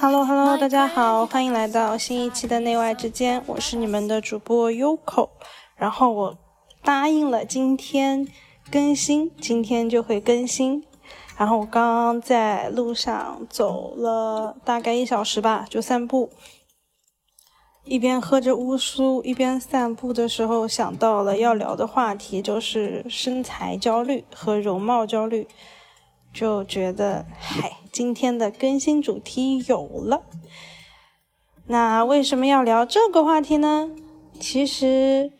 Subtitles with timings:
[0.00, 5.30] Hello Hello，大家好，欢迎来到新一期的内外之间，我是你们的主播 Yoko。
[5.74, 6.38] 然后我
[6.84, 8.28] 答应了今天
[8.70, 10.84] 更新，今天就会更新。
[11.36, 16.30] 然后我刚刚在路上走了大概一小时吧，就散步，
[17.82, 25.48] 一边喝着乌苏，一边散步的时候想到了要聊的话题，就是身材焦虑和容貌焦虑。
[26.30, 30.22] 就觉得，嗨，今天的更新主题有了。
[31.66, 33.90] 那为什么要聊这个话题呢？
[34.38, 35.32] 其实，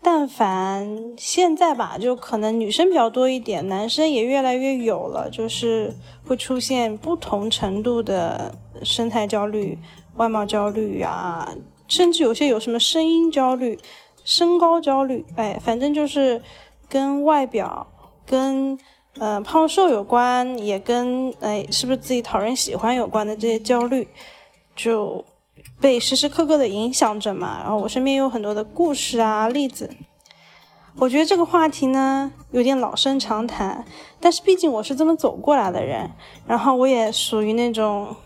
[0.00, 5.94] 但凡现在吧，就可能女生比较多一点，男生也越来越有了，就是
[6.26, 9.78] 会出现不同程度的身材焦虑、
[10.16, 11.54] 外貌焦虑啊，
[11.88, 13.78] 甚至有些有什么声音焦虑、
[14.24, 16.40] 身高焦虑，哎，反正就是
[16.88, 17.86] 跟外表
[18.24, 18.78] 跟。
[19.18, 24.08] 嗯，胖瘦有关，也跟哎是不是自己讨人喜欢有关的这些焦虑，
[24.74, 25.22] 就
[25.80, 27.60] 被时时刻刻的影响着嘛。
[27.62, 29.90] 然后我身边有很多的故事啊例子，
[30.96, 33.84] 我觉得这个话题呢有点老生常谈，
[34.18, 36.10] 但是毕竟我是这么走过来的人，
[36.46, 38.16] 然后我也属于那种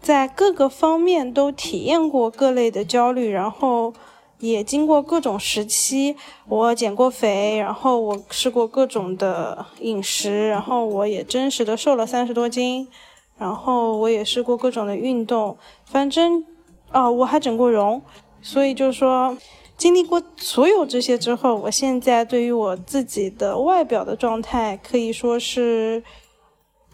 [0.00, 3.92] 在各个方面都体验过各类的焦虑，然后。
[4.40, 6.16] 也经过各种时期，
[6.48, 12.88] 我减过肥，然后我试过各种的饮食，然后我也真实的瘦了三十多斤，
[13.36, 16.42] 然后我也试过各种的运动，反正，
[16.90, 18.00] 啊，我还整过容，
[18.40, 19.36] 所以就是说，
[19.76, 26.02] 经历过所有这些之后，我现在对于我自己的外表的状态可以说是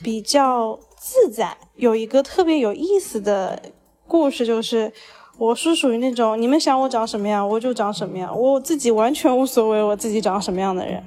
[0.02, 1.56] 比较自在。
[1.77, 3.62] 有一个特别有意思的
[4.08, 4.92] 故事就是。
[5.39, 11.05] 我是属于那种你们想我长什么样我就长什么样，我自己完全无所谓我自己长什么样的人。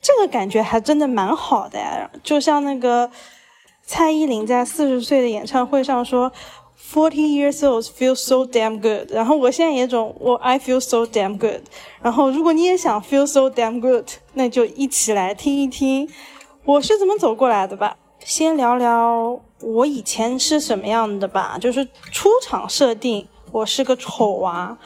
[0.00, 3.10] 这个感觉还真的蛮好的呀，就像那个
[3.82, 6.32] 蔡依林在四十岁的演唱会上说
[6.90, 9.12] ，Forty years old feel so damn good。
[9.12, 11.60] 然后我现在也种我 I feel so damn good。
[12.00, 16.08] 然后如果你也想 feel so damn good，那就一起来听一听
[16.64, 17.98] 我是怎么走过来的吧。
[18.20, 19.49] 先聊聊。
[19.62, 21.58] 我以前是什么样的吧？
[21.60, 24.78] 就是出场设定，我是个丑娃。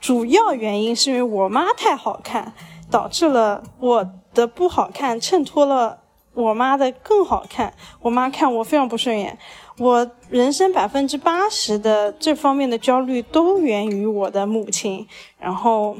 [0.00, 2.52] 主要原因是因为我妈太好看，
[2.90, 5.98] 导致了我的不好看衬托了
[6.34, 7.74] 我妈的更好看。
[8.00, 9.38] 我妈看我非常不顺眼。
[9.78, 15.06] 我人生百分之八十的这方面的焦虑都源于我的母亲。
[15.38, 15.96] 然后，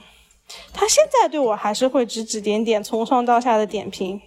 [0.73, 4.21] 她现在对我还是会指指点点，从上到下的点评。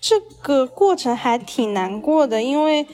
[0.00, 2.86] 这个过程还挺难过的，因为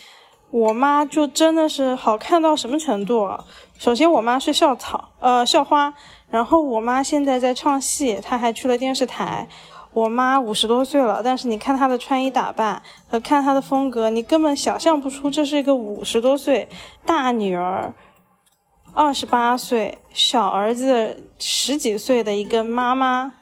[0.50, 3.44] 我妈就真的是好看到什么程度啊？
[3.78, 5.95] 首先，我妈是校草，呃，校花，
[6.31, 9.49] 然后我妈现在在唱戏，她还去了电视台。
[9.93, 16.69] 我妈五十多岁了，但是你看她的穿衣打扮和看她的风格，你根本想象不出这是一个五十多岁
[17.05, 17.95] 大女儿，
[18.93, 23.33] 二十八岁小儿子十几岁的一个妈妈。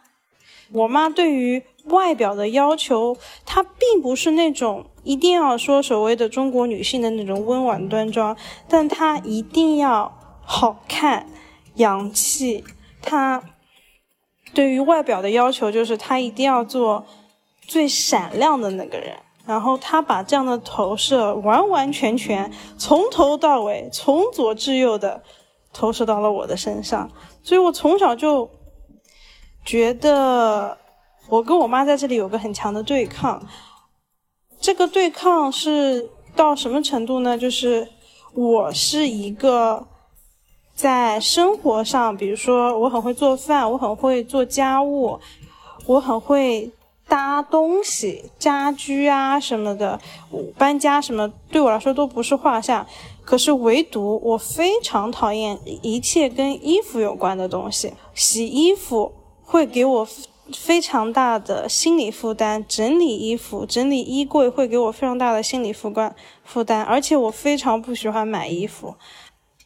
[0.74, 1.62] 我妈对于。
[1.88, 3.14] 外表的要求，
[3.44, 8.34] 她并不是那种一定要说所谓的中国女性的那种温婉端庄，
[8.66, 11.26] 但她一定要好看、
[11.74, 12.64] 洋气。
[13.02, 13.42] 她
[14.54, 17.04] 对于外表的要求就是她一定要做
[17.60, 19.18] 最闪亮的那个人。
[19.44, 25.22] 然后她把这样的投射完完全全从头到尾、从左至右的
[25.74, 27.10] 投射到了我的身上，
[27.42, 28.48] 所以我从小就
[29.64, 30.78] 觉得。
[31.26, 33.42] 我跟我妈在这里有个很强的对抗，
[34.60, 37.36] 这个对抗是到什么程度呢？
[37.38, 37.88] 就是
[38.34, 39.86] 我是一个
[40.74, 45.18] 在生活上，比如说我很会做饭，我很会做家务，
[45.86, 46.70] 我很会
[47.08, 49.98] 搭东西、家居啊什么的，
[50.58, 52.86] 搬家什么对我来说都不是话下。
[53.24, 59.10] 可是唯独我非常讨厌一切跟衣服有关的东西，洗衣服
[59.44, 60.08] 会给我。
[60.52, 68.94] 非常大的心理负担，整理衣服、整理衣柜会给我非常大的心理负担负担，而且我非常不喜欢买衣服，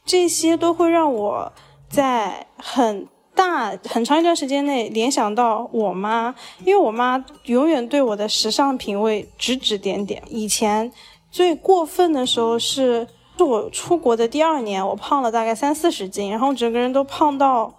[0.05, 1.51] 这些都会让我
[1.89, 3.05] 在很
[3.35, 6.33] 大很长一段时间内联想到我妈，
[6.63, 10.23] 因为我妈永远对我的时尚品味指指点点。
[10.29, 10.89] 以前
[11.29, 13.05] 最过分的时候是，
[13.37, 17.73] 是我出国的第二年，我胖了大概三四十斤，然后整个人都胖到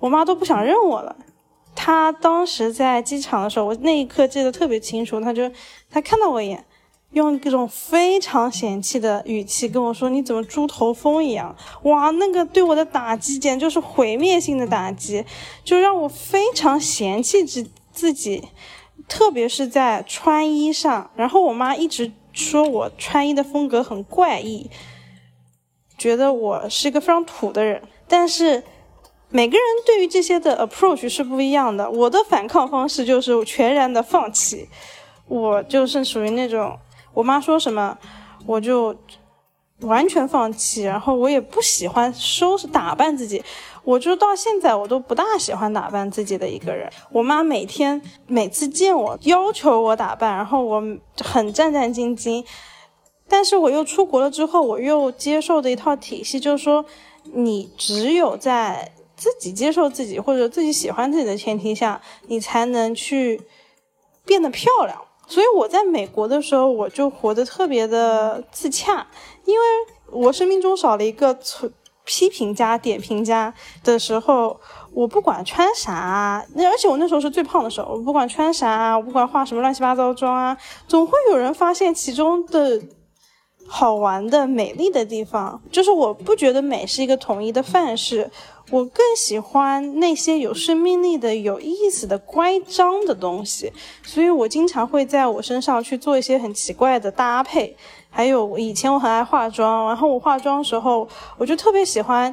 [0.00, 1.16] 我妈都不想认我了。
[1.74, 5.20] 他当时在机场的时候，我那一刻记得特别清楚。
[5.20, 5.50] 他就
[5.90, 6.64] 他看到我一眼，
[7.12, 11.54] 用一种非常嫌弃的语气跟我说：“你怎么猪头疯一样？”
[11.84, 15.24] 哇，那个对我的打击简直就是毁灭性的打击，
[15.64, 18.48] 就让我非常嫌弃自自己，
[19.08, 21.10] 特别是在穿衣上。
[21.14, 24.70] 然后我妈一直说我穿衣的风格很怪异，
[25.96, 27.82] 觉得我是一个非常土的人。
[28.08, 28.62] 但是
[29.34, 31.90] 每个人对于这些的 approach 是不一样的。
[31.90, 34.68] 我的反抗方式就是全然的放弃，
[35.26, 36.78] 我就是属于那种
[37.12, 37.98] 我妈说什么
[38.46, 38.94] 我就
[39.80, 43.42] 完全放弃，然后我也不喜欢收拾打扮自己。
[43.82, 46.88] 我就到现在我都不大喜欢打扮自己的一个人。
[47.10, 50.80] 我妈每天每次见我要求我打扮，然后我
[51.20, 52.44] 很战战兢兢。
[53.26, 56.84] 但是我又出国了之后，我又接受的一套体系就是说，
[57.32, 58.92] 你只有在
[59.24, 63.40] 自己接受自己或者自己喜欢自己的前提下，你才能去
[64.26, 65.00] 变得漂亮。
[65.26, 69.06] 所以我在美国的时候，我就活得特别的自洽，
[69.46, 69.64] 因为
[70.12, 71.70] 我生命中少了一个从。
[72.06, 73.50] 批评家、点评家
[73.82, 74.60] 的时候，
[74.92, 80.54] 我不管穿啥，那而且我那时候是最胖的时候，我不管穿啥，我不管化什么乱七八糟妆啊，
[80.86, 82.78] 总会有人发现其中的
[83.66, 85.60] 好玩的、美丽的地方。
[85.70, 88.30] 就是我不觉得美是一个统一的范式，
[88.70, 93.72] 我更喜欢那些有生命力的、有意思的、乖张的东西，
[94.02, 97.76] 所以我经常会在我身上去做一些很奇怪的搭配。
[98.10, 102.32] 还有以前我很爱化妆，然后我化妆时候，我就特别喜欢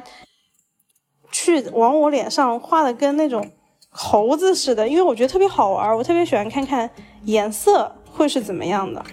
[1.32, 3.44] 去往我脸上画的跟那种
[3.90, 6.88] 猴子似的，因为我觉得特别好玩，我特别喜欢看看
[7.24, 9.04] 颜色会是怎么样的。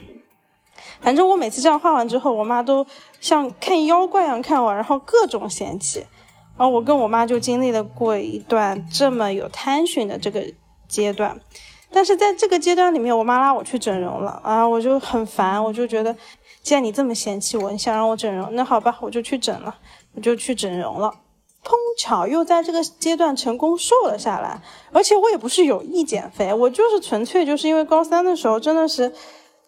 [1.02, 2.86] 反正我每次这样画完之后，我妈都
[3.20, 6.06] 像看妖怪一样看我，然后各种嫌弃。
[6.58, 10.44] 然后我跟我妈就经历了过一段这么有 tension 的这个
[10.88, 11.40] 阶段。
[11.92, 16.16] 但是在这个阶段里面，我妈拉我去整容了啊，我就很烦，我就觉得。
[16.62, 19.74] 既然你这么嫌弃我，你想让我整容，那好吧，我就去整了，
[20.14, 21.10] 我就去整容了。
[21.64, 24.62] 碰巧又在这个阶段成功瘦了下来，
[24.92, 29.12] 而且我也不是有意减肥，我就是纯粹就是因为高三的时候真的是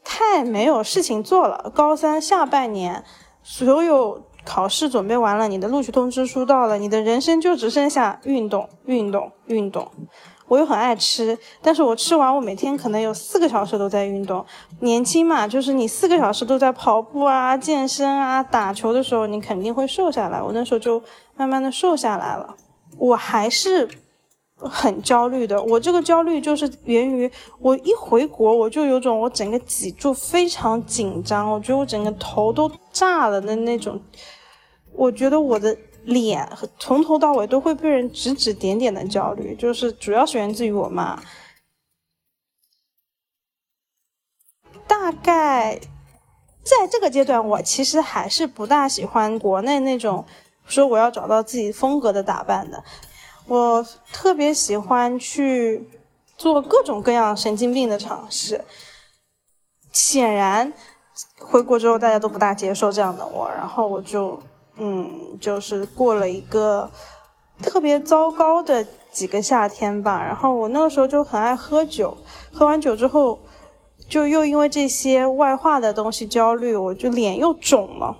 [0.03, 1.71] 太没有事情做了。
[1.73, 3.03] 高三下半年，
[3.43, 9.91] 所有考试准备完了，你的录取通知书到了，你的人生就只剩下运动、运动、运动。
[10.47, 14.45] 我又很爱吃，但是我吃完，我每天可能有四个小时都在运动。
[14.81, 20.41] 年轻嘛，就是你四个小时都在跑步啊、健身啊、打球的时候，你肯定会瘦下来。
[20.41, 21.01] 我那时候就
[21.37, 22.55] 慢慢的瘦下来了。
[22.97, 23.87] 我还是
[24.69, 34.01] 很焦虑的，我这个焦虑就是源于我一回国，我就有种我整个脊柱非常紧张，我觉得我整个头都炸了的那种，
[34.93, 35.77] 我觉得我的。
[36.03, 36.49] 脸
[36.79, 41.21] 从头到尾都会被人指指点点的焦虑，就是主要是源自于我妈。
[44.87, 45.79] 大概
[46.63, 50.25] 在这个阶段，我其实还是不大喜欢国内那种
[50.65, 52.83] 说我要找到自己风格的打扮的。
[53.51, 55.89] 我特别喜欢去
[56.37, 58.63] 做各种各样神经病的尝试。
[59.91, 60.71] 显然，
[61.37, 64.41] 回国之后大家都不大接受这样的我，然后我就。
[64.77, 66.89] 嗯，就是过了一个
[67.61, 70.23] 特别糟糕的几个夏天吧。
[70.23, 72.17] 然后我那个时候就很爱喝酒，
[72.53, 73.37] 喝完酒之后，
[74.07, 78.17] 就又因为这些外化的东西焦虑，我就脸又肿了。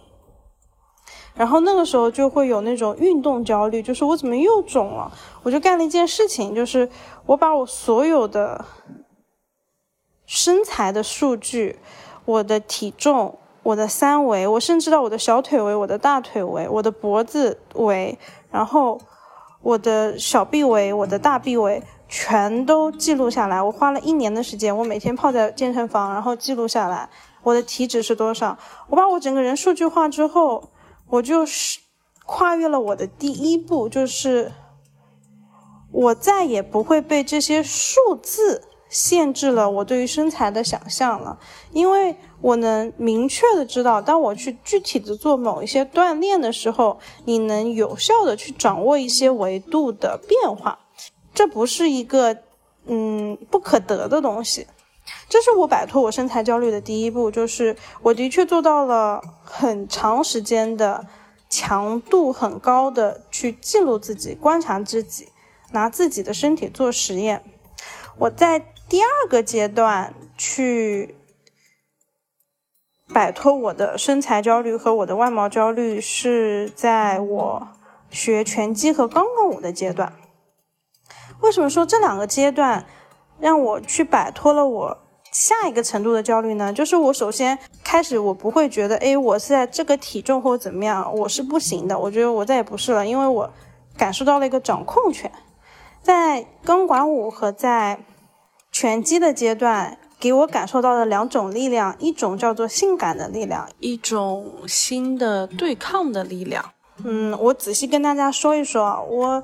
[1.35, 5.11] 然后那个时候就会有那种运动焦虑，就是我怎么又肿了？
[5.43, 6.89] 我就干了一件事情，就是
[7.25, 8.63] 我把我所有的
[10.25, 11.79] 身材的数据，
[12.25, 13.37] 我的体重。
[13.63, 18.17] 我的三围，我甚至到我的小腿围、我的大腿围、我的脖子围，
[18.50, 19.00] 然后
[19.61, 23.61] 我的小臂围、我的大臂围，全都记录下来。
[23.61, 27.07] 我花了一年的时间，我每天泡在健身房，然后记录下来
[27.43, 28.57] 我的体脂是多少。
[28.89, 30.63] 我把我整个人数据化之后，
[31.12, 31.80] 我就是
[32.25, 34.51] 跨越了我的第一步，就是
[35.91, 38.63] 我再也不会被这些数字。
[38.91, 41.39] 限制了我对于身材的想象了，
[41.72, 50.77] 因为我能明确的知道，当我去具体的做某一些锻炼的时候，你能有效的去掌握一些维度的变化，
[51.34, 52.36] 这不是一个
[52.86, 54.68] 嗯不可得的东西，
[55.31, 61.07] 这是我摆脱我身材焦虑的第一步，就是我的确做到了很长时间的
[61.50, 65.29] 强度很高的去记录自己、观察自己，
[65.71, 67.41] 拿自己的身体做实验，
[68.17, 68.65] 我在。
[68.89, 71.15] 第二个阶段去
[73.13, 77.67] 摆脱我的身材焦虑和我的外貌焦虑，是在我
[78.09, 80.11] 学拳击和钢管舞的阶段。
[81.39, 82.85] 为什么说这两个阶段
[83.39, 84.97] 让我去摆脱了我
[85.31, 86.71] 下一个程度的焦虑呢？
[86.73, 91.97] 就是我首先开始，我不会觉得，哎，我现在这个体重或者怎么样，我是不行的。
[91.97, 93.50] 我觉得我再也不是了，因为我
[93.97, 95.31] 感受到了一个掌控权，
[96.01, 98.03] 在钢管舞和在
[98.71, 106.73] 拳击的阶段，给我感受到的两种力量，一种叫做性感的力量，一种新的对抗的力量。
[107.03, 109.43] 嗯，我仔细跟大家说一说啊，我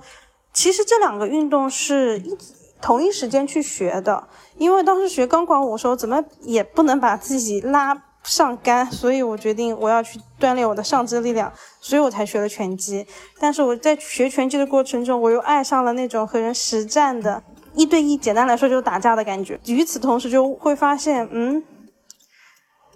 [0.51, 2.37] 其实这两个运动是一
[2.81, 13.05] 同一时间去学的，因为当时学钢管舞的时候，怎么也不能把自己拉上杆，所以我决定我要去锻炼我的上肢力量，所以我才学了拳击。
[13.39, 17.43] 但是我在学拳击的过程中，我又爱上了那种和人实战的
[17.73, 19.59] 一对一，简单来说就是打架的感觉。
[19.65, 21.63] 与此同时，就会发现，嗯，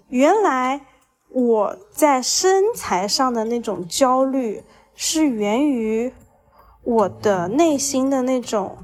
[0.08, 0.82] 原来。
[1.34, 4.62] 我在身材上的那种焦虑，
[4.94, 6.12] 是源于
[6.84, 8.76] 我的内心的那种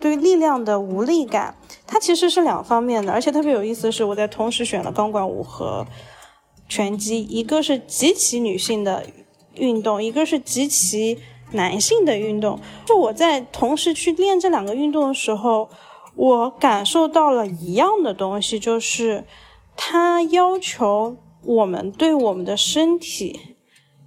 [0.00, 1.54] 对力量的无力感。
[1.86, 5.86] 它其实是两方面的，而且特别有意思的是，我在同时选了钢管舞和
[6.68, 9.06] 拳击，一个是极其女性的
[9.54, 11.18] 运动，一个是极其
[11.52, 12.58] 男性的运动。
[12.86, 15.68] 就我在同时去练这两个运动的时候，
[16.16, 19.24] 我感受到了一样的东西，就是
[19.76, 21.16] 它要求。
[21.42, 23.56] 我们对我们的身体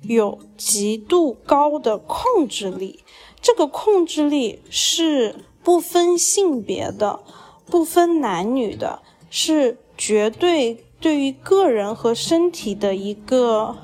[0.04, 3.04] 有极度高的控制力，
[3.42, 7.22] 这个控制力是不分性别的，
[7.66, 13.78] 不分男女的，是绝对对于个人和身体的一个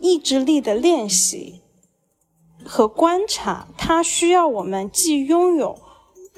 [0.00, 1.60] 意志力的练习
[2.64, 3.68] 和观察。
[3.76, 5.78] 它需要我们既拥有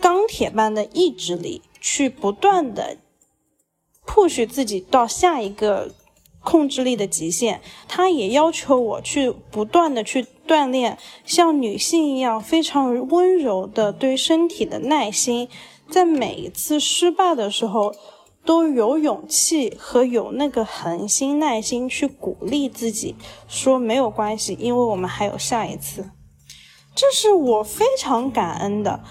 [0.01, 2.99] 钢铁般的意志力，去不断的。
[4.07, 5.95] push 自己到下一个
[6.41, 15.49] 控制力的极限，它也要求我去不断的去锻炼像女性一样非常温柔的对身体的耐心，
[15.89, 17.95] 在每一次失败的时候
[18.45, 23.17] 都有勇气和有那个恒心耐心去鼓励自己，
[23.49, 26.11] 说没有关系，因为我们还有下一次，
[26.95, 29.03] 这是我非常感恩的。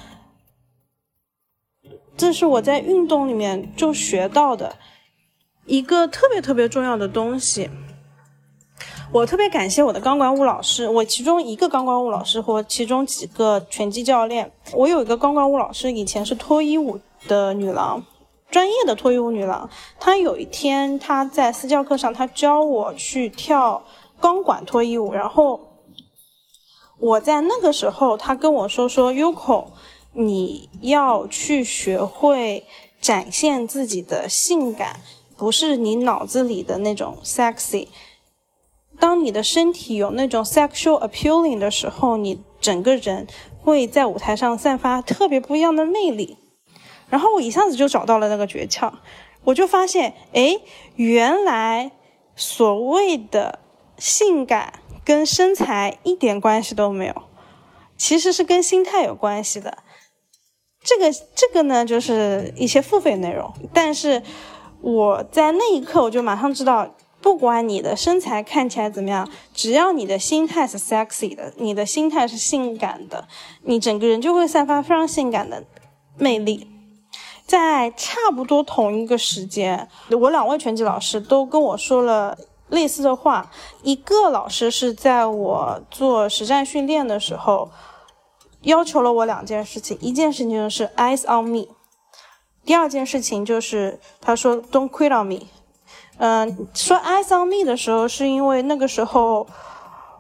[2.15, 4.75] 这是我在运动里面就学到的
[5.65, 7.71] 一个特别特别重要的东西。
[9.13, 14.51] 我特别感谢我的钢管舞老师，我其中一个钢管舞老师和其中几个拳击教练。
[14.73, 18.03] 我有一个钢管舞老师，以前是脱衣舞的女郎，
[18.49, 19.69] 专业的脱衣舞女郎。
[19.99, 23.83] 她有一天她在私教课上，她教我去跳
[24.19, 25.59] 钢管脱衣舞，然后
[26.97, 29.65] 我在那个时候，她跟我说说 Yuko。
[30.15, 32.65] 你要去学会
[32.99, 34.99] 展现自己的性感，
[35.37, 37.87] 不是你脑子里的那种 sexy。
[39.03, 43.27] 当你的身体有那种 sexual appealing 的时候，你整个人
[43.61, 46.37] 会在舞台上散发特别不一样的魅力。
[47.09, 48.93] 然后我一下子就找到了那个诀窍，
[49.43, 50.57] 我就发现，哎，
[50.95, 51.91] 原来
[52.37, 53.59] 所谓的
[53.97, 54.71] 性感
[55.03, 57.23] 跟身材一点关系都没有，
[57.97, 59.79] 其实是跟心态有关系的。
[60.81, 64.23] 这个这个呢，就是一些付费内容，但是
[64.79, 73.25] 我在那一刻我就马上知道，不管你的身材看起来怎么样，只要你的心态是 sexy 的，你的心态是性感的，
[73.61, 75.63] 你整个人就会散发非常性感的
[76.17, 76.67] 魅力。
[77.47, 82.37] 在差不多同一个时间，我两位拳击老师都跟我说了
[82.67, 83.49] 类似的话，
[83.81, 87.71] 一个老师是在我做实战训练的时候。
[88.63, 91.67] 要求了我两件事情，一件事情就是 eyes on me，
[92.63, 95.47] 第二件事情就是他说 don't quit on me。
[96.17, 99.45] 嗯，说 eyes on me 的时候，是因为那个时候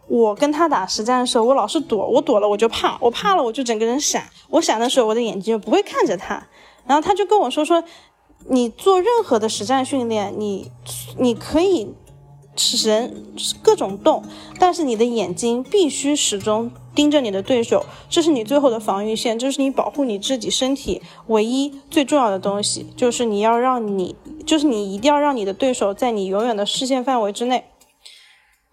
[0.07, 6.45] 我跟他打实战的时候，我老是躲，我躲了我就怕，我怕了我就整个人闪，我闪的时候我的眼睛就不会看着他，
[6.85, 7.83] 然后他就跟我说说，
[8.49, 10.71] 你做任何的实战训练，你
[11.17, 11.93] 你可以。
[12.55, 14.23] 是人各种动，
[14.59, 27.65] 但是你的眼睛必须始终盯着你的对手，这是你最后的防御线，这是你保护你自己身体唯一最重要的东西，就是你要让你，就是你一定要让你的对手在你永远的视线范围之内。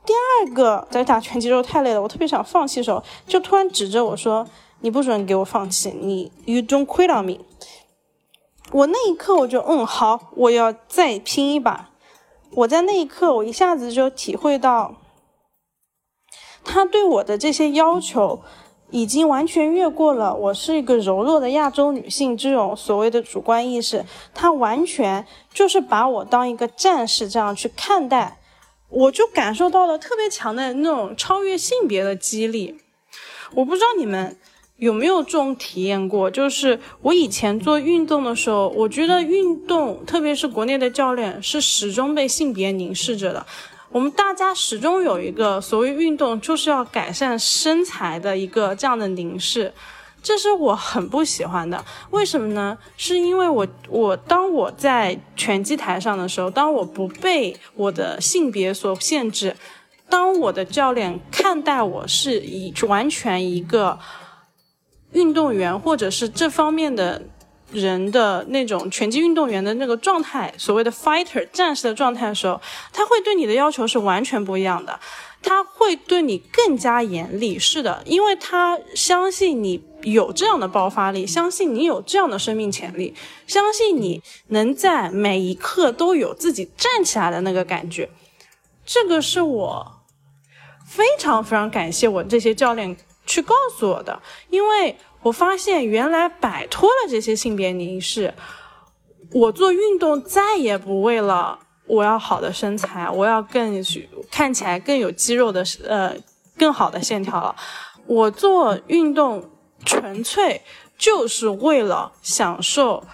[0.07, 4.47] 第二个，在打拳击时候太累了，我特别想放弃的时候，就突然指着我说
[4.81, 7.39] ：“你不准给我放弃，你 you don't quit on me。”
[8.73, 11.90] 我那一刻我就嗯好，我要再拼一把。
[12.53, 14.97] 我在那一刻，我一下子就体会到，
[16.65, 18.41] 他对我的这些要求，
[18.91, 24.05] 已经完全越过了我是一个柔弱的亚洲女性这种所谓的主观意识，
[24.35, 28.41] 他完全就是把我当一个战士这样去看待，
[28.89, 32.79] 我就感受到了特别强的那种超越性别的激励。
[33.55, 34.37] 我不知道你们。
[34.81, 36.31] 有没有这种体验过？
[36.31, 43.47] 就是我以前做运动的时候，我觉得运动，特别是国内的教练，是始终被性别凝视着的。
[43.91, 49.73] 我们大家始终有一个所谓运动就是要改善身材的一个这样的凝视。
[50.23, 51.85] 这是我很不喜欢的。
[52.11, 52.79] 为什么呢？
[52.97, 59.57] 是因为我我当我在拳击台上的时候，当我不被我的性别所限制，
[60.09, 63.99] 当我的教练看待我是以完全一个
[65.13, 67.23] 运动员或者是这方面的
[67.73, 72.61] 人的那种拳击运动员的那个状态，所谓的 fighter 战士的状态的时候，
[72.93, 74.99] 他会对你的要求是完全不一样的。
[75.43, 83.15] 他会对你更加严厉，是的，因为他相信你有这样的爆发力，相信你有这样的生命潜力，
[83.47, 88.11] 相信你能在每一刻都有自己站起来的那个感觉。
[88.85, 90.03] 这个是我
[90.85, 92.95] 非常非常感谢我这些教练
[93.31, 94.21] 去告诉我的，
[94.51, 98.35] 因为我发现原来摆脱了这些性别凝视，
[99.33, 101.61] 我做运动再也不为了。
[101.87, 103.83] 我要好的身材，我要更
[104.31, 106.15] 看起来更有肌肉的，呃，
[106.57, 107.55] 更好的线条了。
[108.07, 109.51] 我做运动
[109.85, 110.63] 纯粹
[110.97, 113.05] 就是为了享受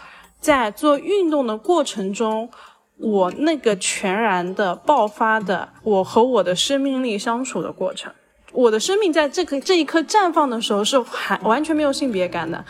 [0.40, 2.50] 在做运动的过程中，
[2.98, 8.12] 我那个全然的爆发的，我和我的生命力相处的过程。
[8.56, 12.64] 我的生命在这个这一刻绽放的时候是还完全没有性别感的，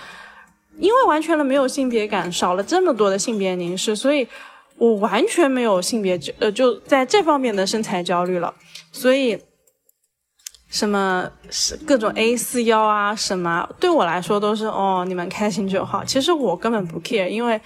[0.78, 4.28] 因为完全的没有性别感，少了这么多的性别凝视，所以。
[4.78, 8.54] 我完全没有性别焦，呃，就在这方面的身材焦虑了，
[8.92, 9.38] 所以
[10.68, 16.04] 什么是各种 A 四腰啊，什么对我来说都是哦，你们开心就好。
[16.04, 17.58] 其实我根本不 care，因为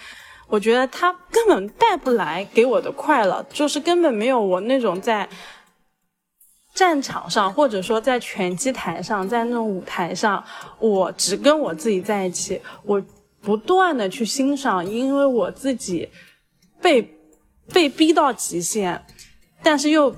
[0.47, 5.29] 我觉得他根本带不来给我的快乐，就是根本没有我那种在
[6.75, 10.43] 战场上，或者说在拳击台上，在那种舞台上，
[10.79, 13.03] 我只跟我自己在一起，我
[13.41, 16.09] 不断的去欣赏，因为我自己。
[16.83, 17.15] 被
[17.75, 19.05] 被逼到极限，
[19.63, 20.17] 但是又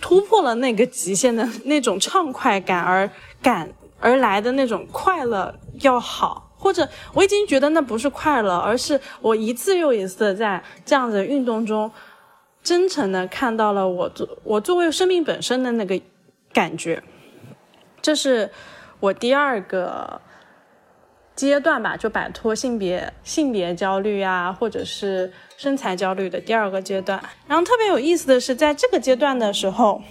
[0.00, 3.10] 突破了那个极限的那种畅快感而
[3.42, 11.92] 感而来的那种快乐要好，或者我已经觉得那不是快乐，而是我一次又一次的在这样的运动中，
[12.62, 16.00] 真诚的看到了我作我作为生命本身的那个
[16.52, 17.02] 感觉，
[18.02, 18.50] 这是
[19.00, 20.20] 我第二个。
[21.38, 27.22] 阶段吧，就摆脱性别性别焦虑啊，或者是身材焦虑的第二个阶段。
[27.46, 30.02] 然后特别有意思的是，在这个阶段的时候，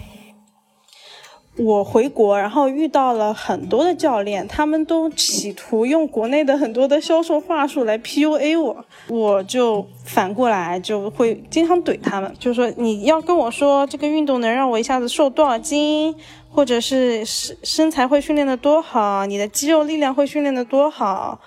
[1.58, 16.15] 我回国，然后遇到了很多的教练，他们都企图用国内的很多的销售话术来 PUA 我，我就反过来就会经常怼他们，就说你要跟我说这个运动能让我一下子瘦多少斤。
[16.50, 21.39] 或者是身身材会训练的多好，你的肌肉力量会训练的多好，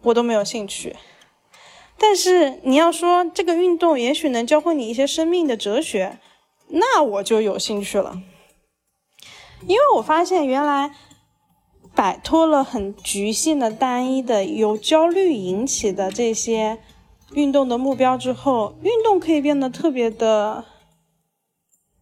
[0.00, 0.96] 我都没有兴趣。
[1.98, 6.18] 但是你要说这个运动也许能教会你一些生命的哲学，
[6.68, 8.22] 那我就有兴趣了。
[9.66, 10.92] 因为我发现原来
[11.94, 16.80] 摆脱了很局限的、单一的、由焦虑引起的这些
[17.32, 20.64] 运动的目标之后，运动可以变得特别的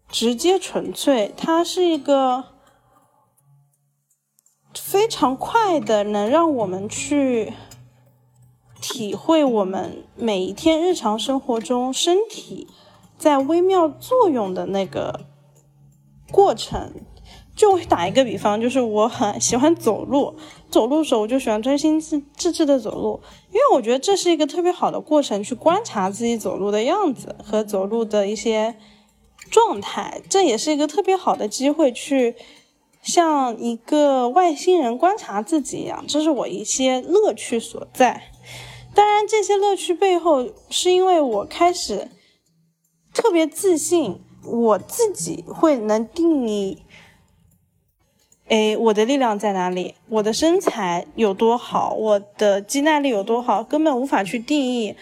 [0.08, 1.34] 直接纯粹。
[1.36, 2.44] 它是一个。
[4.74, 7.52] 非常快的，能让我们去
[8.80, 12.66] 体会我们每一天日常生活中身体
[13.18, 15.26] 在微妙作用的那个
[16.30, 16.94] 过程。
[17.54, 20.34] 就打一个比方，就是我很喜欢走路，
[20.70, 28.76] 走路的时候我就喜欢专心致致志的走路，因为我觉得这是一个特别好的过程，去观察自己走路的样子和走路的一些
[29.50, 32.34] 状态，这也是一个特别好的机会去。
[33.02, 38.30] 像一个外星人观察自己一样，这是我一些乐趣所在。
[38.94, 42.08] 当然，这些乐趣背后是因为我开始
[43.12, 46.84] 特别自信，我自己会能定义，
[48.52, 49.94] 哎，我的力量在哪里？
[50.10, 51.94] 我的身材有多好？
[51.94, 53.62] 我的肌耐力有多好？
[53.64, 54.94] 根本无法去定义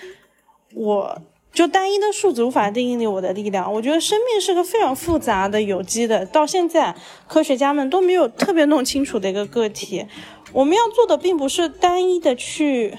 [0.72, 1.20] 我。
[1.52, 3.74] 就单一的数字无法定义我的力量。
[3.74, 6.94] 我觉得生命是个非常复杂的、有机的，到现在
[7.26, 10.06] 科学家们都没有特别弄清楚的一个个体。
[10.52, 12.96] 我们要做的并不是单一的去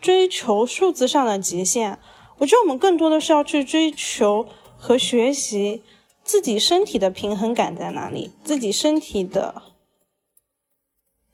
[0.00, 1.98] 追求数字上的极限，
[2.38, 4.46] 我觉得我们更多的是要去追求
[4.78, 5.82] 和学习
[6.22, 9.60] 自己身体的平衡感在哪里，自己身体的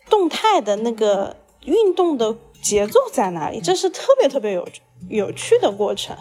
[0.08, 4.66] 动态的那个运动的节奏在哪里，这是特别特别有
[5.08, 6.16] 有趣的过程。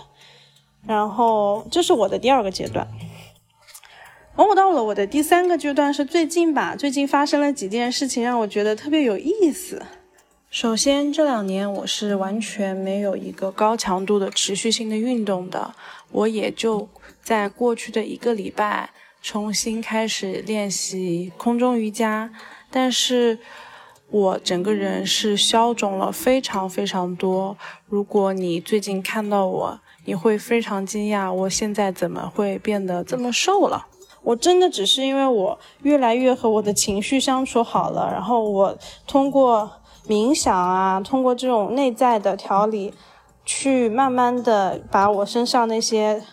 [0.87, 2.87] 然后这是我的第二个阶段，
[4.35, 9.81] 然后我到了我的第三个阶段是最近吧，最近发生了几件事情让我觉得特别有意思。
[10.51, 15.73] 首先这两年我是完全没有一个高强度的持续性的运动的，
[16.11, 16.87] 我也就
[17.23, 22.31] 在过去的一个礼拜重新开始练习空中瑜伽，
[22.69, 23.39] 但是
[24.15, 27.57] 我整个人是消肿了非常非常多。
[27.85, 33.87] 如果你最近看到我，你会非常惊讶，我现在怎么会变得这么瘦了？
[34.23, 39.69] 我真的只是因为我越来越和我的情绪相处好了，然后我通过
[40.07, 42.93] 冥想啊，通过这种内在的调理，
[43.43, 46.23] 去慢慢的把我身上那些，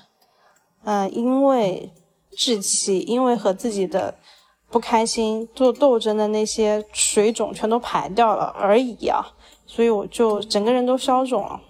[0.84, 1.92] 嗯，因为
[2.30, 4.14] 志气，因为和自己的
[4.72, 9.24] 不开心做斗争的那些水肿全都排掉了而已啊，
[9.66, 11.60] 所以我就整个人都消肿了，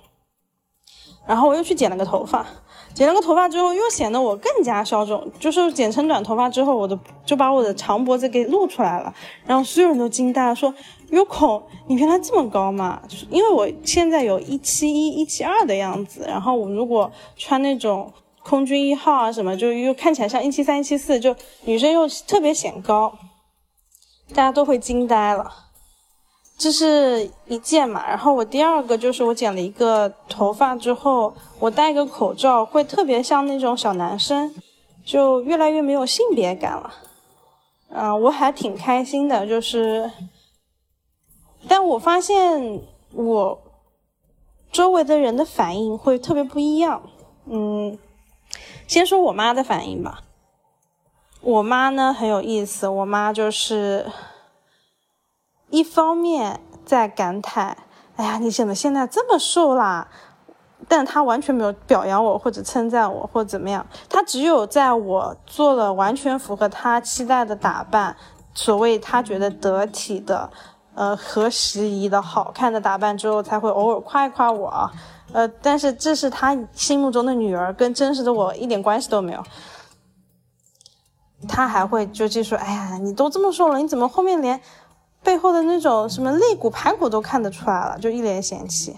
[1.27, 2.47] 然后我又去剪了个头发。
[2.95, 5.27] 剪了个头发之后，又显得我更加消肿。
[5.41, 9.13] 就是剪成短头发之后，我的就把我的长脖子给露出来了，
[9.47, 10.75] 然后所有人都惊呆了，说
[11.09, 13.01] 有孔，你原来这么高吗？
[13.09, 18.13] 就是因为我现在有一七一、一七二的样子，然后我如果穿那种
[18.45, 23.13] 空军一号啊什么，就又看起来像一七三、一七四，就女生又特别显高，
[24.31, 25.51] 大家都会惊呆了。
[26.59, 34.55] 这是一件嘛，然后我第二个就是我剪了一个头发之后，我戴个口罩会特别像那种小男生，
[35.05, 36.95] 就越来越没有性别感了。
[37.89, 40.11] 嗯，我还挺开心的，就是，
[41.67, 42.81] 但我发现
[43.13, 43.59] 我
[44.71, 47.03] 周围的人的反应会特别不一样。
[47.47, 47.99] 嗯，
[48.93, 50.21] 先说我妈的反应吧，
[51.41, 54.05] 我妈呢很有意思，我妈就是。
[55.71, 57.75] 一方面在感叹，
[58.17, 60.09] 哎呀，你怎么现在这么瘦啦？
[60.87, 68.15] 但她完全没有表扬我或者称赞我或怎么样，她只有在我做了完全符合她期待的打扮，
[68.53, 70.51] 所谓她觉得得体的，
[70.95, 74.91] 呃，合时宜的好看的打扮之后，才会偶尔夸一夸我。
[75.33, 79.43] 呃，但是这是他心目中的女儿，跟真实的我一点关系都没有。
[81.49, 84.61] 他还会就就说，哎呀，你都这么瘦了，你怎么后面连？
[85.25, 88.97] 背后的那种什么肋骨排骨都看得出来了，就一脸嫌弃，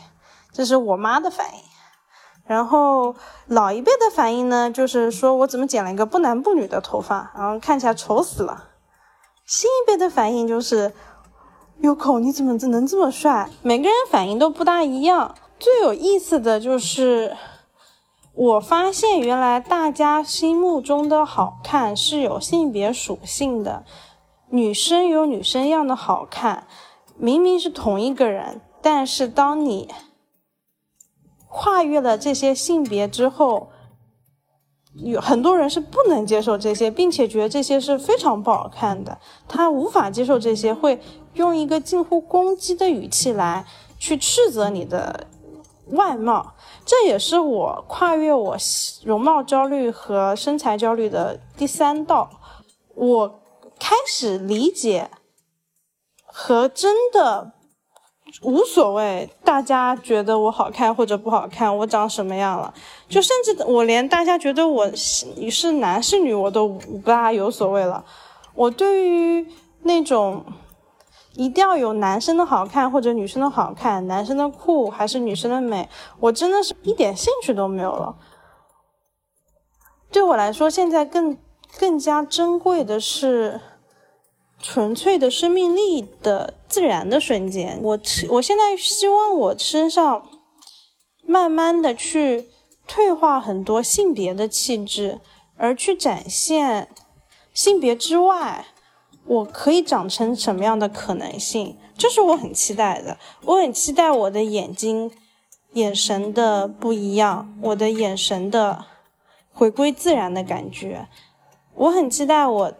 [0.52, 1.60] 这是我妈的反应。
[2.46, 3.14] 然后
[3.46, 8.70] 老一辈的反应呢，就是说我怎么剪了一个不男不女的头发，然后看起来丑死了。
[9.44, 10.94] 新一辈的反应就是，
[11.80, 13.50] 优口你怎么能这么帅？
[13.60, 15.34] 每个人反应都不大一样。
[15.58, 17.36] 最有意思的就是，
[18.34, 23.84] 我发现原来大家心目中的好看是有性别属性的。
[24.50, 26.66] 女生有女生样的好看，
[27.16, 29.88] 明明是同一个人，但是当你
[31.48, 33.70] 跨越了这些性别之后，
[34.94, 39.18] 有很多人是不能接受这些，并且觉得这些是非常不好看的。
[39.48, 41.00] 他无法接受这些，会
[41.32, 43.64] 用一个近乎攻击的语气来
[43.98, 45.26] 去斥责你的
[45.88, 46.54] 外貌。
[46.84, 48.56] 这也是我跨越我
[49.04, 52.30] 容貌焦虑和身材焦虑的第三道。
[52.94, 53.40] 我。
[53.76, 55.10] 开始理解
[56.24, 57.52] 和真的
[58.42, 62.72] 无所谓，大家觉得我好看或者不好看，我长什么样了，
[63.08, 68.02] 就甚至我连大家觉得我是是男是女，我都不大有所谓了。
[68.54, 69.46] 我对于
[69.82, 70.42] 那种
[71.34, 75.88] 一定要有男生的好看或者女生的好看，男生的酷还是女生的美，
[76.20, 78.16] 我真的是一点兴趣都没有了。
[80.10, 81.36] 对我来说，现在更
[81.78, 83.60] 更加珍贵的是。
[84.62, 87.98] 纯粹的生命力的自然的瞬间，我
[88.30, 90.26] 我现在希望我身上
[91.26, 92.48] 慢慢的去
[92.86, 95.20] 退化很多性别的气质，
[95.58, 96.88] 而去展现
[97.52, 98.64] 性别之外，
[99.26, 103.18] 我可以长成什么样的可能性，这是我很期待的。
[103.42, 105.10] 我很期待我的眼睛
[105.72, 108.84] 眼神的不一样，我的眼神的
[109.52, 111.08] 回归自然的感觉，
[111.74, 112.72] 我很期待我。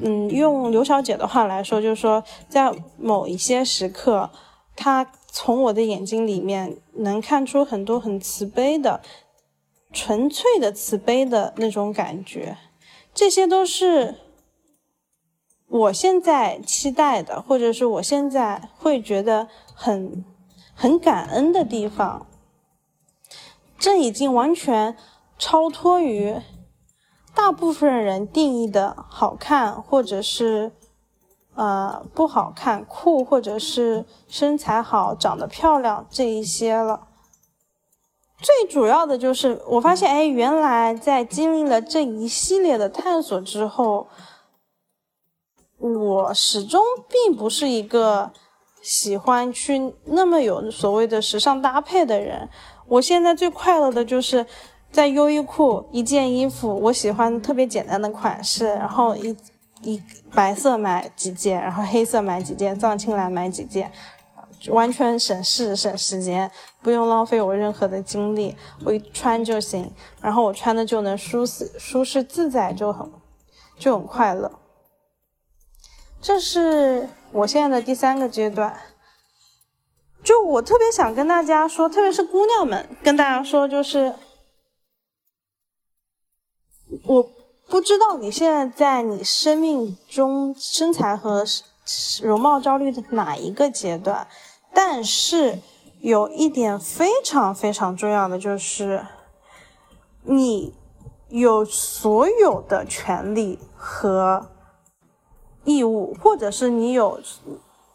[0.00, 4.30] 嗯，用刘小姐的话来说，就是说，在某一些时刻，
[4.74, 9.02] 她从我的眼睛里面能看出很多很慈悲的、
[9.92, 12.56] 纯粹的慈悲的那种感觉，
[13.12, 14.14] 这些都是
[15.72, 20.22] 我现在期待的，或者是我现在会觉得很
[20.74, 22.26] 很感恩的地方。
[23.78, 24.94] 这已经完全
[25.38, 26.36] 超脱于。
[27.34, 30.72] 大部分人定义的好看，或者是
[31.54, 37.08] 呃不好看、酷，或者是身材好、长得漂亮这一些了。
[38.38, 44.08] 最主要的就是，我发现，哎，原来在经历了这一系列的探索之后，
[45.82, 48.30] 我始终并不是一个
[48.80, 52.48] 喜欢去那么有所谓的时尚搭配的人。
[52.86, 54.46] 我现在最快乐的就是。
[54.92, 59.34] 在优衣库一件衣服，我喜欢特别简单的款式，然后一
[59.80, 60.02] 一
[60.34, 63.90] 白色买几件，然后黑色买几件，藏青蓝买几件，
[64.68, 66.50] 完全省事省时间，
[66.82, 69.90] 不用浪费我任何的精力，我一穿就行，
[70.20, 73.10] 然后我穿的就能舒适舒适自在，就很
[73.78, 74.52] 就很快乐。
[76.22, 78.80] 这是我现在的第三个阶段。
[80.22, 84.14] 就我特别想跟大家说，特别是姑娘们，跟大家说，就是
[87.06, 87.28] 我
[87.68, 91.44] 不知道你现在在你生命中身材和
[92.22, 94.28] 容貌焦虑的哪一个阶段，
[94.72, 95.58] 但是
[96.02, 99.04] 有一点非常非常重要的就是，
[100.22, 100.72] 你
[101.30, 104.48] 有所有的权利和
[105.64, 107.20] 义务，或者是你有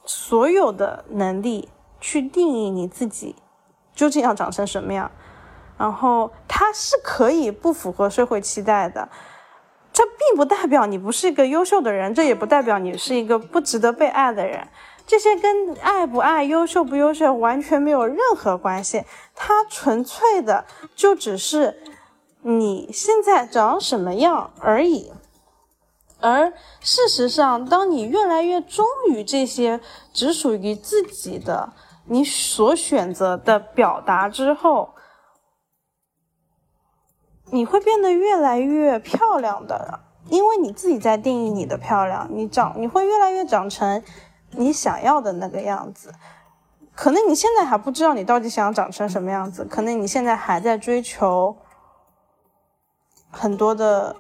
[0.06, 1.69] 所有的能力。
[1.99, 3.36] 去定义你自己
[3.95, 5.10] 究竟要长成什么样，
[5.80, 9.10] 然后它是可以不符合社会期待的，
[9.91, 14.67] 这并不代表你不是一个优秀的人，这也不代表你是一个不值得被爱的人，
[15.08, 19.03] 这些跟爱不爱、优秀不优秀完全没有任何关系，
[19.34, 21.82] 它纯粹的就只是
[22.43, 25.12] 你现在长什么样而已。
[26.19, 29.80] 而事实上，当你越来越忠于这些
[30.13, 31.73] 只属于自己的。
[32.10, 34.91] 你所选择的表达之后，
[37.51, 39.99] 你会变得越来越漂亮的，
[40.30, 42.25] 因为你自己在定义你的漂亮。
[42.32, 44.01] 你长，你会越来越长成
[44.51, 46.13] 你想要的那个样子。
[46.95, 51.58] 可能你现在还不知道你到底想长成什么样子，可能你现在还在追求
[53.30, 54.15] 很多的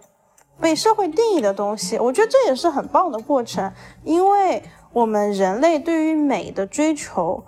[0.59, 1.97] 被社会定义的东西。
[1.97, 3.71] 我觉得这也是很棒的过程，
[4.03, 7.43] 因为我们人类对于美的追求。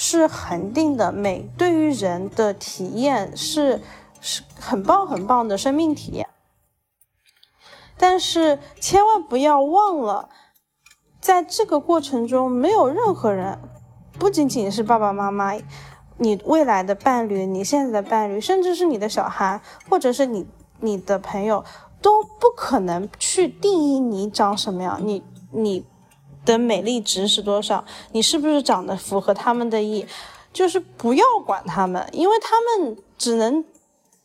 [0.00, 3.82] 是恒定的美，对于人的体验是
[4.20, 6.28] 是很棒很棒的生命体验。
[7.96, 10.28] 但是千万不要忘了，
[11.20, 13.58] 在这个过程中，没有任何人，
[14.20, 15.54] 不仅仅是爸爸妈妈，
[16.18, 20.46] 你未来的伴侣，你现在的伴侣，甚至是你的小孩，或者是你
[20.78, 21.64] 你的朋友，
[22.00, 25.00] 都不可能去定义你长什么样。
[25.04, 25.84] 你你。
[26.44, 27.84] 的美丽值是多少？
[28.12, 30.06] 你是不是长得符合他们的意？
[30.50, 33.62] 就是不要管他们，因为他们只能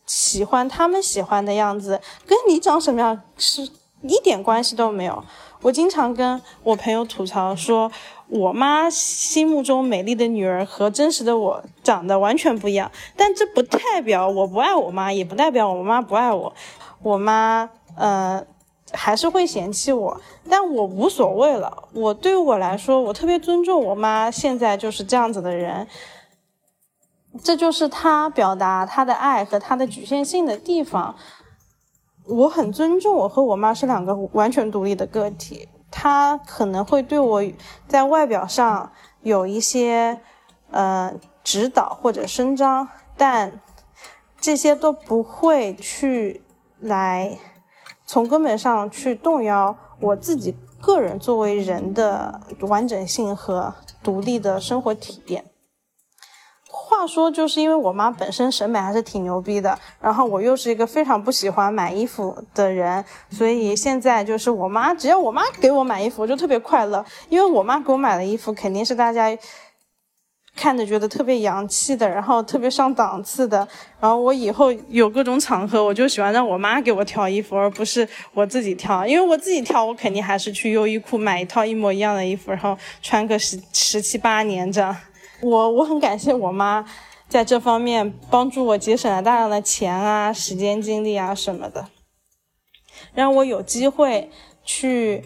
[0.06, 3.70] 喜欢他们喜欢的样子，跟你长什么样是
[4.04, 5.22] 一点关系都没有。
[5.64, 7.92] 我经常跟我朋友吐槽说，
[8.30, 16.54] 我妈心目中美丽的女儿和真实的我长得完全不一样，但这不代表我不爱我妈，也不代表我妈不爱我。
[17.04, 18.46] 我妈，呃。
[18.96, 21.90] 还是会嫌弃我，但我无所谓了。
[21.94, 25.88] 我对于我来说，我特别尊重我妈，现在就是这样子的人。
[27.42, 31.16] 这就是她表达她的爱和她的局限性的地方。
[32.28, 35.68] 我很尊重我和我妈是两个完全独立的个体。
[35.90, 37.44] 她可能会对我
[37.88, 38.92] 在外表上
[39.24, 40.22] 有一些
[40.70, 41.12] 呃
[41.44, 42.88] 指导或者声张，
[43.18, 43.60] 但
[44.40, 46.44] 这些都不会去
[46.84, 47.38] 来。
[48.06, 55.46] 从根本上去动摇我自己个人作为人的完整性和独立的生活体验。
[56.68, 69.36] 话说，就是因为我妈本身审美还是挺牛逼的，然后我又是一个非常不喜欢买衣服的人，所以现在就是我妈，只要我妈给我买衣服，我就特别快乐，因为我妈给我买的衣服肯定是大家。
[70.56, 73.68] 看着觉得特别洋气的，然后特别上档次的，
[74.00, 84.96] 然后我以后有各种场合，我就喜欢让我妈给我挑衣服，而不是我自己挑，因为我自己挑，我肯定还是去优衣库买一套一模一样的衣服，然后穿个十十七八年这样。
[85.42, 86.86] 我我很感谢我妈
[87.28, 91.88] 在这方面帮助我节省了大量的钱啊、时间、精力啊什么的，
[93.14, 94.30] 让我有机会
[94.64, 95.24] 去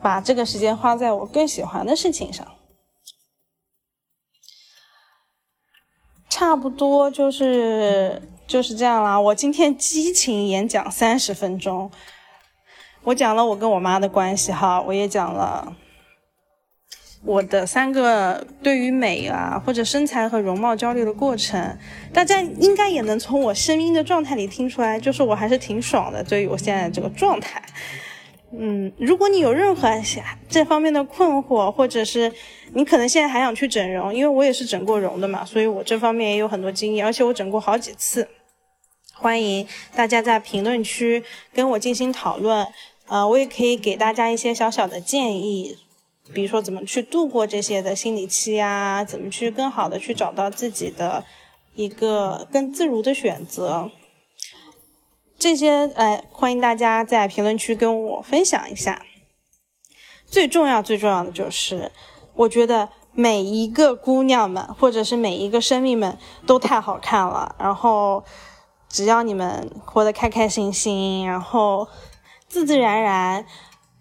[0.00, 2.46] 把这个时间花在我更喜欢的事情上。
[6.28, 9.18] 差不多就是就是这样啦。
[9.18, 11.90] 我今天激情演讲三十分钟，
[13.04, 15.74] 我讲了我跟我妈的关系哈，我也讲了
[17.24, 21.78] 我的三个对于美啊或者身材和容貌焦虑的过程。
[22.12, 27.62] 大家应该也能从我声音的状态里听出来，就是我还是挺爽的，对于我现在这个状态。
[28.58, 29.88] 嗯，如果你有任何
[30.48, 32.32] 这方面的困惑，或者是
[32.72, 38.26] 你可能现在还想去整容，因为我也是整过容的嘛，所以我这方面也有很多经验，而且我整过好几次。
[39.12, 42.66] 欢迎大家在评论区跟我进行讨论，
[43.08, 45.76] 呃，我也可以给大家一些小小的建议，
[46.32, 51.24] 比如说怎么去度过这些的心理期啊，怎么去更好的去找到自己的
[51.74, 53.90] 一个更自如的选择。
[55.38, 59.02] 这些，呃，欢迎大家在评论区跟我分享一下。
[60.24, 61.92] 最重要、最重要的就是，
[62.34, 67.54] 我觉得每一个姑娘们，或者是每一个生命们，都太好看了。
[67.58, 68.24] 然后，
[68.88, 71.86] 只要你们活得开开心心，然后
[72.48, 73.44] 自自然然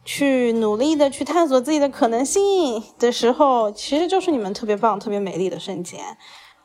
[0.05, 5.99] 去努力的去探索自己的可能性的时候，其实就是你们特别棒、特别美丽的瞬间。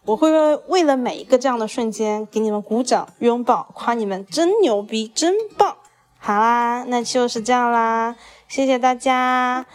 [0.05, 0.31] 我会
[0.69, 5.77] 为了每一个这样的瞬间给你们鼓掌、拥抱、夸你们真牛逼、真棒。
[6.19, 8.17] 好啦，那就是这样啦，
[8.49, 9.67] 谢谢大家。